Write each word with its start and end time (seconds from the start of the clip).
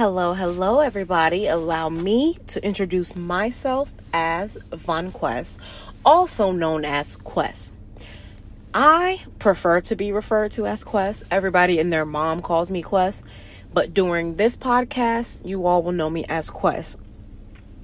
Hello, 0.00 0.32
hello, 0.32 0.80
everybody. 0.80 1.46
Allow 1.46 1.90
me 1.90 2.38
to 2.46 2.64
introduce 2.64 3.14
myself 3.14 3.92
as 4.14 4.56
Von 4.72 5.12
Quest, 5.12 5.60
also 6.06 6.52
known 6.52 6.86
as 6.86 7.16
Quest. 7.16 7.74
I 8.72 9.20
prefer 9.38 9.82
to 9.82 9.96
be 9.96 10.10
referred 10.10 10.52
to 10.52 10.66
as 10.66 10.84
Quest. 10.84 11.24
Everybody 11.30 11.78
and 11.78 11.92
their 11.92 12.06
mom 12.06 12.40
calls 12.40 12.70
me 12.70 12.80
Quest, 12.80 13.22
but 13.74 13.92
during 13.92 14.36
this 14.36 14.56
podcast, 14.56 15.46
you 15.46 15.66
all 15.66 15.82
will 15.82 15.92
know 15.92 16.08
me 16.08 16.24
as 16.30 16.48
Quest. 16.48 16.98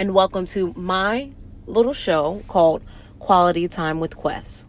And 0.00 0.14
welcome 0.14 0.46
to 0.46 0.72
my 0.78 1.32
little 1.66 1.92
show 1.92 2.42
called 2.48 2.82
Quality 3.18 3.68
Time 3.68 4.00
with 4.00 4.16
Quest. 4.16 4.66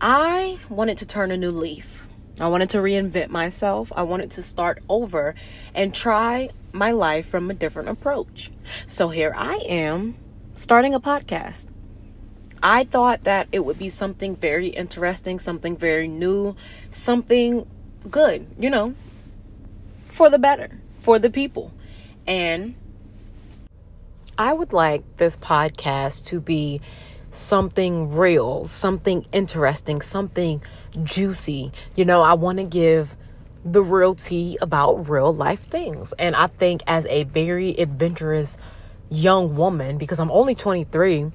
I 0.00 0.60
wanted 0.70 0.96
to 0.96 1.04
turn 1.04 1.30
a 1.30 1.36
new 1.36 1.50
leaf. 1.50 2.06
I 2.38 2.48
wanted 2.48 2.70
to 2.70 2.78
reinvent 2.78 3.30
myself. 3.30 3.90
I 3.94 4.02
wanted 4.02 4.30
to 4.32 4.42
start 4.42 4.82
over 4.88 5.34
and 5.74 5.94
try 5.94 6.50
my 6.72 6.90
life 6.90 7.26
from 7.26 7.50
a 7.50 7.54
different 7.54 7.88
approach. 7.88 8.50
So 8.86 9.08
here 9.08 9.32
I 9.36 9.56
am 9.68 10.16
starting 10.54 10.94
a 10.94 11.00
podcast. 11.00 11.66
I 12.62 12.84
thought 12.84 13.24
that 13.24 13.48
it 13.52 13.64
would 13.64 13.78
be 13.78 13.88
something 13.88 14.36
very 14.36 14.68
interesting, 14.68 15.38
something 15.38 15.76
very 15.76 16.08
new, 16.08 16.56
something 16.90 17.66
good, 18.10 18.46
you 18.58 18.70
know, 18.70 18.94
for 20.06 20.28
the 20.28 20.38
better, 20.38 20.78
for 20.98 21.18
the 21.18 21.30
people. 21.30 21.72
And 22.26 22.74
I 24.36 24.52
would 24.52 24.72
like 24.72 25.04
this 25.16 25.36
podcast 25.36 26.26
to 26.26 26.40
be 26.40 26.80
something 27.36 28.10
real, 28.14 28.66
something 28.66 29.26
interesting, 29.30 30.00
something 30.00 30.62
juicy. 31.04 31.70
You 31.94 32.04
know, 32.04 32.22
I 32.22 32.32
want 32.32 32.58
to 32.58 32.64
give 32.64 33.16
the 33.64 33.82
real 33.82 34.14
tea 34.14 34.56
about 34.60 35.08
real 35.08 35.34
life 35.34 35.60
things. 35.60 36.14
And 36.18 36.34
I 36.34 36.46
think 36.46 36.82
as 36.86 37.04
a 37.06 37.24
very 37.24 37.70
adventurous 37.76 38.56
young 39.10 39.56
woman, 39.56 39.98
because 39.98 40.18
I'm 40.18 40.30
only 40.30 40.54
23, 40.54 41.30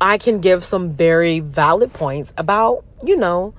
I 0.00 0.18
can 0.18 0.40
give 0.40 0.64
some 0.64 0.94
very 0.94 1.40
valid 1.40 1.92
points 1.92 2.32
about, 2.36 2.84
you 3.04 3.16
know, 3.16 3.54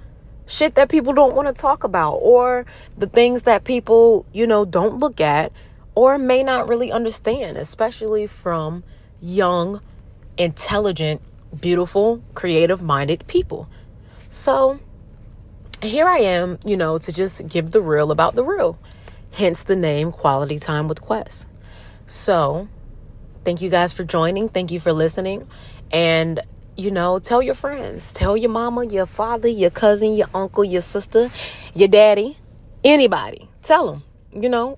shit 0.47 0.75
that 0.75 0.89
people 0.89 1.13
don't 1.13 1.33
want 1.33 1.47
to 1.47 1.53
talk 1.53 1.83
about 1.83 2.15
or 2.15 2.65
the 2.97 3.07
things 3.07 3.43
that 3.43 3.63
people, 3.63 4.25
you 4.33 4.45
know, 4.45 4.65
don't 4.65 4.99
look 4.99 5.21
at 5.21 5.51
or 5.95 6.17
may 6.17 6.43
not 6.43 6.67
really 6.67 6.91
understand, 6.91 7.57
especially 7.57 8.27
from 8.27 8.83
young, 9.21 9.81
intelligent, 10.37 11.21
beautiful, 11.61 12.21
creative 12.33 12.81
minded 12.81 13.25
people. 13.27 13.69
So, 14.29 14.79
here 15.81 16.07
I 16.07 16.19
am, 16.19 16.59
you 16.65 16.77
know, 16.77 16.97
to 16.97 17.11
just 17.11 17.47
give 17.47 17.71
the 17.71 17.81
real 17.81 18.11
about 18.11 18.35
the 18.35 18.43
real. 18.43 18.77
Hence 19.31 19.63
the 19.63 19.75
name 19.75 20.11
Quality 20.11 20.59
Time 20.59 20.87
with 20.87 21.01
Quest. 21.01 21.47
So, 22.05 22.67
thank 23.43 23.61
you 23.61 23.69
guys 23.69 23.93
for 23.93 24.03
joining. 24.03 24.49
Thank 24.49 24.71
you 24.71 24.79
for 24.79 24.93
listening. 24.93 25.47
And, 25.91 26.39
you 26.77 26.91
know, 26.91 27.19
tell 27.19 27.41
your 27.41 27.55
friends, 27.55 28.13
tell 28.13 28.35
your 28.35 28.49
mama, 28.49 28.85
your 28.85 29.05
father, 29.05 29.47
your 29.47 29.69
cousin, 29.69 30.15
your 30.15 30.27
uncle, 30.33 30.63
your 30.63 30.81
sister, 30.81 31.31
your 31.73 31.87
daddy, 31.87 32.37
anybody. 32.83 33.49
Tell 33.61 33.91
them, 33.91 34.03
you 34.31 34.49
know, 34.49 34.77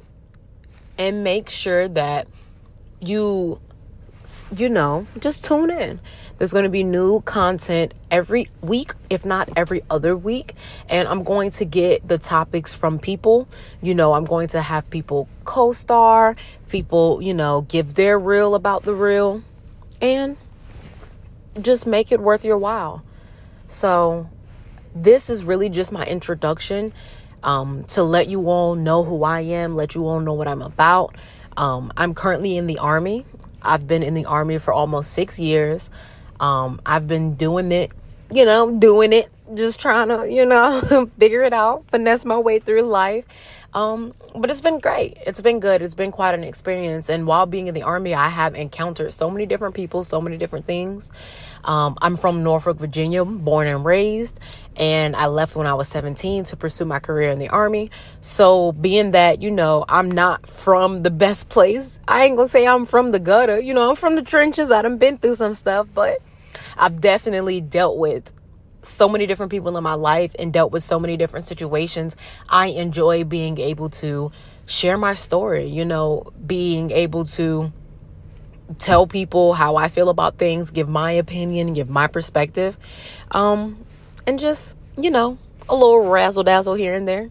and 0.98 1.23
make 1.23 1.50
sure 1.50 1.88
that 1.89 2.28
you, 3.00 3.59
you 4.56 4.70
know, 4.70 5.08
just 5.20 5.45
tune 5.45 5.70
in. 5.70 6.00
There's 6.38 6.52
going 6.52 6.64
to 6.64 6.70
be 6.70 6.83
new 6.83 7.22
content 7.22 7.94
every 8.11 8.50
week, 8.61 8.94
if 9.09 9.25
not 9.25 9.50
every 9.56 9.83
other 9.89 10.16
week. 10.16 10.53
And 10.88 11.08
I'm 11.08 11.23
going 11.23 11.52
to 11.52 11.66
get 11.66 12.08
the 12.08 12.17
topics 12.17 12.75
from 12.75 13.00
people. 13.00 13.48
You 13.81 13.95
know, 13.95 14.14
I'm 14.14 14.25
going 14.25 14.48
to 14.50 14.61
have 14.61 14.89
people 14.89 15.28
co 15.45 15.72
star, 15.72 16.36
people, 16.70 17.22
you 17.22 17.33
know, 17.33 17.61
give 17.61 17.95
their 17.95 18.20
real 18.20 18.55
about 18.55 18.83
the 18.83 18.94
real, 18.94 19.44
and 20.02 20.38
just 21.59 21.88
make 21.88 22.11
it 22.11 22.20
worth 22.20 22.45
your 22.45 22.58
while. 22.58 23.04
So, 23.67 24.30
this 24.95 25.30
is 25.30 25.44
really 25.44 25.70
just 25.70 25.92
my 25.92 26.05
introduction 26.05 26.94
um, 27.44 27.83
to 27.86 28.04
let 28.04 28.27
you 28.27 28.49
all 28.49 28.76
know 28.76 29.04
who 29.04 29.23
I 29.23 29.42
am, 29.42 29.76
let 29.76 29.95
you 29.95 30.08
all 30.08 30.20
know 30.20 30.33
what 30.33 30.48
I'm 30.48 30.61
about. 30.61 31.15
Um, 31.55 31.92
I'm 31.98 32.14
currently 32.14 32.58
in 32.58 32.67
the 32.67 32.77
Army. 32.77 33.26
I've 33.62 33.88
been 33.88 34.04
in 34.04 34.14
the 34.14 34.26
Army 34.26 34.58
for 34.58 34.73
almost 34.73 35.12
six 35.12 35.40
years. 35.40 35.90
Um, 36.40 36.82
I've 36.86 37.08
been 37.08 37.36
doing 37.36 37.72
it, 37.72 37.92
you 38.32 38.45
know, 38.45 38.72
doing 38.72 39.14
it, 39.14 39.30
just 39.56 39.80
trying 39.80 40.10
to, 40.10 40.32
you 40.32 40.45
know, 40.45 41.10
figure 41.20 41.44
it 41.44 41.54
out, 41.54 41.86
finesse 41.90 42.26
my 42.26 42.38
way 42.38 42.60
through 42.60 42.84
life. 42.84 43.26
Um, 43.77 44.15
but 44.36 44.49
it's 44.49 44.61
been 44.61 44.80
great. 44.80 45.20
It's 45.27 45.39
been 45.39 45.60
good. 45.60 45.83
It's 45.83 45.93
been 45.93 46.11
quite 46.11 46.33
an 46.33 46.43
experience. 46.43 47.10
And 47.10 47.27
while 47.27 47.45
being 47.45 47.67
in 47.67 47.76
the 47.76 47.83
army, 47.83 48.15
I 48.15 48.27
have 48.27 48.55
encountered 48.55 49.14
so 49.14 49.30
many 49.30 49.45
different 49.45 49.76
people, 49.76 50.04
so 50.04 50.20
many 50.20 50.36
different 50.36 50.65
things. 50.65 51.11
Um, 51.64 51.95
I'm 52.02 52.15
from 52.15 52.42
Norfolk, 52.42 52.80
Virginia, 52.80 53.23
born 53.23 53.67
and 53.67 53.86
raised, 53.86 54.39
and 54.77 55.15
I 55.15 55.27
left 55.27 55.55
when 55.55 55.67
I 55.67 55.76
was 55.76 55.88
17 55.89 56.45
to 56.45 56.55
pursue 56.58 56.86
my 56.86 56.98
career 56.98 57.30
in 57.30 57.38
the 57.38 57.49
army. 57.49 57.92
So, 58.21 58.71
being 58.71 59.11
that, 59.11 59.43
you 59.43 59.52
know, 59.52 59.86
I'm 59.88 60.09
not 60.09 60.48
from 60.48 61.04
the 61.04 61.11
best 61.11 61.49
place, 61.49 61.99
I 62.08 62.26
ain't 62.26 62.36
gonna 62.36 62.49
say 62.49 62.65
I'm 62.65 62.88
from 62.88 63.11
the 63.11 63.20
gutter. 63.20 63.59
You 63.59 63.76
know, 63.76 63.92
I'm 63.92 63.95
from 63.95 64.15
the 64.15 64.23
trenches. 64.23 64.71
I 64.71 64.82
done 64.82 64.98
been 64.98 65.20
through 65.20 65.36
some 65.36 65.54
stuff, 65.54 65.88
but 65.94 66.17
I've 66.77 66.99
definitely 66.99 67.61
dealt 67.61 67.98
with 67.98 68.32
so 68.87 69.08
many 69.09 69.27
different 69.27 69.52
people 69.52 69.77
in 69.77 69.83
my 69.83 69.93
life 69.93 70.36
and 70.39 70.52
dealt 70.52 70.71
with 70.71 70.83
so 70.83 70.99
many 70.99 71.17
different 71.17 71.45
situations. 71.45 72.15
I 72.49 72.67
enjoy 72.67 73.23
being 73.23 73.59
able 73.59 73.89
to 73.89 74.31
share 74.65 74.98
my 74.98 75.14
story, 75.14 75.67
you 75.67 75.86
know, 75.86 76.31
being 76.45 76.92
able 76.92 77.26
to 77.26 77.71
tell 78.80 79.08
people 79.08 79.53
how 79.53 79.77
I 79.77 79.87
feel 79.87 80.09
about 80.09 80.37
things, 80.37 80.71
give 80.71 80.89
my 80.89 81.11
opinion, 81.11 81.73
give 81.73 81.89
my 81.89 82.08
perspective, 82.08 82.77
um, 83.31 83.77
and 84.26 84.39
just, 84.39 84.76
you 84.97 85.09
know, 85.09 85.37
a 85.70 85.73
little 85.73 86.09
razzle 86.09 86.43
dazzle 86.43 86.73
here 86.73 86.93
and 86.93 87.08
there. 87.08 87.30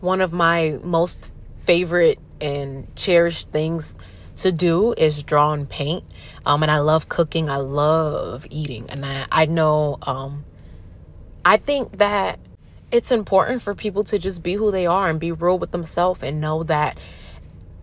One 0.00 0.20
of 0.20 0.32
my 0.32 0.78
most 0.82 1.30
favorite 1.62 2.18
and 2.40 2.94
cherished 2.96 3.50
things 3.50 3.94
to 4.36 4.52
do 4.52 4.92
is 4.92 5.22
draw 5.22 5.52
and 5.52 5.68
paint. 5.68 6.04
Um, 6.46 6.62
and 6.62 6.70
I 6.70 6.78
love 6.78 7.08
cooking. 7.08 7.48
I 7.48 7.56
love 7.56 8.46
eating. 8.50 8.88
And 8.90 9.04
I, 9.04 9.26
I 9.30 9.46
know, 9.46 9.98
um, 10.02 10.44
I 11.44 11.56
think 11.56 11.98
that 11.98 12.38
it's 12.90 13.10
important 13.10 13.62
for 13.62 13.74
people 13.74 14.04
to 14.04 14.18
just 14.18 14.42
be 14.42 14.54
who 14.54 14.70
they 14.70 14.86
are 14.86 15.08
and 15.08 15.18
be 15.18 15.32
real 15.32 15.58
with 15.58 15.70
themselves 15.70 16.22
and 16.22 16.40
know 16.40 16.62
that 16.64 16.98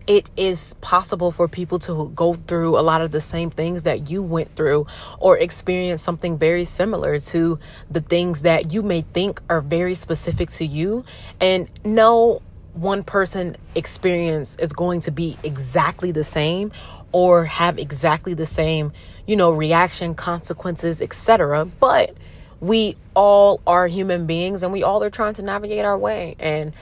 it 0.06 0.30
is 0.36 0.74
possible 0.80 1.30
for 1.30 1.46
people 1.46 1.78
to 1.78 2.10
go 2.14 2.34
through 2.34 2.78
a 2.78 2.80
lot 2.80 3.00
of 3.00 3.10
the 3.10 3.20
same 3.20 3.50
things 3.50 3.84
that 3.84 4.10
you 4.10 4.22
went 4.22 4.54
through 4.56 4.86
or 5.18 5.38
experience 5.38 6.02
something 6.02 6.38
very 6.38 6.64
similar 6.64 7.20
to 7.20 7.58
the 7.90 8.00
things 8.00 8.42
that 8.42 8.72
you 8.72 8.82
may 8.82 9.02
think 9.12 9.40
are 9.48 9.60
very 9.60 9.94
specific 9.94 10.50
to 10.50 10.64
you 10.64 11.04
and 11.40 11.68
know 11.84 12.42
one 12.74 13.02
person 13.02 13.56
experience 13.74 14.56
is 14.56 14.72
going 14.72 15.00
to 15.02 15.10
be 15.10 15.36
exactly 15.42 16.12
the 16.12 16.24
same 16.24 16.72
or 17.12 17.44
have 17.44 17.78
exactly 17.78 18.34
the 18.34 18.46
same, 18.46 18.92
you 19.26 19.36
know, 19.36 19.50
reaction, 19.50 20.14
consequences, 20.14 21.02
etc. 21.02 21.64
But 21.64 22.14
we 22.60 22.96
all 23.14 23.60
are 23.66 23.86
human 23.86 24.26
beings 24.26 24.62
and 24.62 24.72
we 24.72 24.82
all 24.82 25.02
are 25.02 25.10
trying 25.10 25.34
to 25.34 25.42
navigate 25.42 25.84
our 25.84 25.98
way. 25.98 26.36
And 26.38 26.72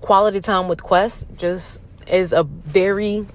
quality 0.00 0.40
time 0.40 0.68
with 0.68 0.82
Quest 0.82 1.26
just 1.36 1.80
is 2.06 2.32
a 2.32 2.44
very, 2.44 3.26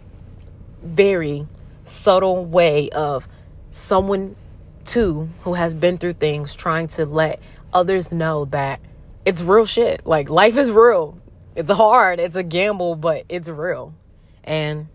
very 0.81 1.47
subtle 1.85 2.45
way 2.45 2.89
of 2.89 3.27
someone 3.69 4.35
too 4.85 5.29
who 5.41 5.53
has 5.53 5.75
been 5.75 5.97
through 5.97 6.13
things 6.13 6.55
trying 6.55 6.87
to 6.87 7.05
let 7.05 7.39
others 7.73 8.11
know 8.11 8.45
that 8.45 8.79
it's 9.25 9.41
real 9.41 9.65
shit. 9.65 10.05
Like 10.05 10.29
life 10.29 10.57
is 10.57 10.71
real. 10.71 11.17
It's 11.55 11.71
hard, 11.71 12.19
it's 12.19 12.35
a 12.35 12.43
gamble, 12.43 12.95
but 12.95 13.25
it's 13.27 13.49
real. 13.49 13.93
And 14.43 14.87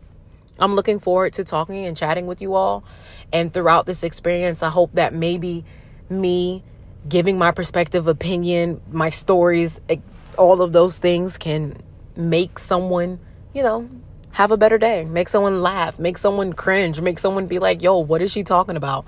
I'm 0.59 0.75
looking 0.75 0.99
forward 0.99 1.35
to 1.35 1.45
talking 1.45 1.85
and 1.85 1.97
chatting 1.97 2.27
with 2.27 2.41
you 2.41 2.55
all. 2.55 2.85
And 3.33 3.53
throughout 3.53 3.87
this 3.87 4.03
experience, 4.03 4.63
I 4.63 4.71
hope 4.71 4.93
that 4.95 5.13
maybe 5.13 5.65
me 6.09 6.63
giving 7.09 7.39
my 7.39 7.51
perspective, 7.51 8.07
opinion, 8.07 8.81
my 8.91 9.11
stories, 9.11 9.81
eh, 9.89 9.97
all 10.39 10.63
of 10.63 10.73
those 10.73 10.99
things 10.99 11.37
can 11.37 11.77
make 12.17 12.59
someone, 12.59 13.21
you 13.53 13.63
know, 13.63 13.89
have 14.33 14.51
a 14.51 14.57
better 14.57 14.79
day, 14.79 15.05
make 15.05 15.29
someone 15.29 15.63
laugh, 15.63 15.99
make 15.99 16.19
someone 16.19 16.53
cringe, 16.53 17.01
make 17.01 17.19
someone 17.19 17.47
be 17.47 17.59
like, 17.59 17.83
yo, 17.83 17.99
what 17.99 18.23
is 18.23 18.31
she 18.33 18.43
talking 18.43 18.77
about? 18.77 19.05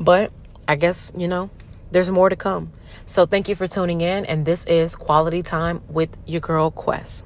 But 0.00 0.32
I 0.66 0.76
guess, 0.76 1.12
you 1.16 1.28
know, 1.28 1.50
there's 1.90 2.10
more 2.10 2.28
to 2.28 2.36
come. 2.36 2.72
So 3.06 3.26
thank 3.26 3.48
you 3.48 3.54
for 3.54 3.68
tuning 3.68 4.00
in. 4.00 4.24
And 4.26 4.44
this 4.44 4.64
is 4.66 4.96
Quality 4.96 5.42
Time 5.42 5.82
with 5.88 6.16
your 6.26 6.40
girl 6.40 6.70
Quest. 6.70 7.24